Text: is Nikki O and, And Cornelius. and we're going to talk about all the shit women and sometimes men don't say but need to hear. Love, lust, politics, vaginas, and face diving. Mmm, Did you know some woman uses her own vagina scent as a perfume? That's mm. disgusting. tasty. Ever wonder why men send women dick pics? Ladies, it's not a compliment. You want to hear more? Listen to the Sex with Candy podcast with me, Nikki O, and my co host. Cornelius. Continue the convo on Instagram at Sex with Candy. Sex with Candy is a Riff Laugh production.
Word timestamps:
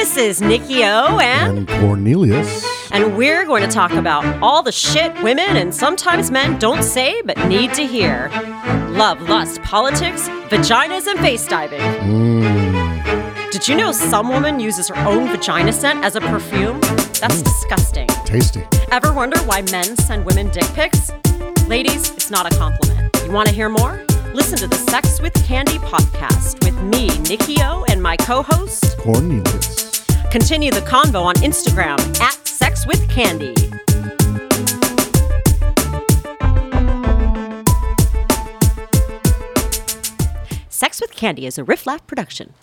is 0.00 0.40
Nikki 0.40 0.82
O 0.82 1.18
and, 1.18 1.58
And 1.58 1.68
Cornelius. 1.68 2.66
and 2.90 3.16
we're 3.18 3.44
going 3.44 3.62
to 3.62 3.68
talk 3.68 3.92
about 3.92 4.24
all 4.42 4.62
the 4.62 4.72
shit 4.72 5.12
women 5.22 5.56
and 5.58 5.74
sometimes 5.74 6.30
men 6.30 6.58
don't 6.58 6.82
say 6.82 7.20
but 7.22 7.36
need 7.46 7.74
to 7.74 7.86
hear. 7.86 8.30
Love, 8.88 9.20
lust, 9.28 9.60
politics, 9.62 10.26
vaginas, 10.48 11.06
and 11.06 11.20
face 11.20 11.46
diving. 11.46 11.80
Mmm, 11.80 13.50
Did 13.52 13.68
you 13.68 13.76
know 13.76 13.92
some 13.92 14.28
woman 14.30 14.58
uses 14.58 14.88
her 14.88 14.96
own 15.06 15.28
vagina 15.28 15.72
scent 15.72 16.02
as 16.02 16.16
a 16.16 16.20
perfume? 16.22 16.80
That's 17.20 17.42
mm. 17.42 17.44
disgusting. 17.44 18.06
tasty. 18.24 18.62
Ever 18.92 19.12
wonder 19.12 19.38
why 19.40 19.60
men 19.70 19.96
send 19.98 20.24
women 20.24 20.48
dick 20.50 20.64
pics? 20.74 21.12
Ladies, 21.68 22.10
it's 22.12 22.30
not 22.30 22.50
a 22.50 22.56
compliment. 22.56 23.14
You 23.26 23.32
want 23.32 23.48
to 23.48 23.54
hear 23.54 23.68
more? 23.68 24.02
Listen 24.32 24.56
to 24.58 24.66
the 24.66 24.76
Sex 24.76 25.20
with 25.20 25.34
Candy 25.46 25.78
podcast 25.78 26.64
with 26.64 26.80
me, 26.82 27.08
Nikki 27.28 27.56
O, 27.60 27.84
and 27.90 28.02
my 28.02 28.16
co 28.16 28.42
host. 28.42 28.96
Cornelius. 28.98 29.79
Continue 30.30 30.70
the 30.70 30.80
convo 30.82 31.22
on 31.24 31.34
Instagram 31.36 31.98
at 32.20 32.46
Sex 32.46 32.86
with 32.86 33.08
Candy. 33.10 33.52
Sex 40.68 41.00
with 41.00 41.10
Candy 41.16 41.46
is 41.46 41.58
a 41.58 41.64
Riff 41.64 41.84
Laugh 41.84 42.06
production. 42.06 42.54